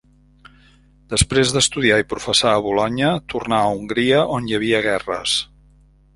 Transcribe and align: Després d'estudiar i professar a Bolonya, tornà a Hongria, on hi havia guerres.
Després 1.13 1.51
d'estudiar 1.55 1.99
i 2.03 2.07
professar 2.13 2.55
a 2.55 2.63
Bolonya, 2.69 3.13
tornà 3.35 3.61
a 3.67 3.69
Hongria, 3.75 4.25
on 4.41 4.51
hi 4.51 4.59
havia 4.61 4.83
guerres. 4.89 5.39